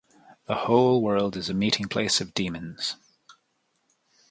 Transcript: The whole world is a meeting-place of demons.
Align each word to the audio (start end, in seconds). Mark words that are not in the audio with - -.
The 0.47 0.55
whole 0.55 1.03
world 1.03 1.37
is 1.37 1.47
a 1.51 1.53
meeting-place 1.53 2.21
of 2.21 2.33
demons. 2.33 2.95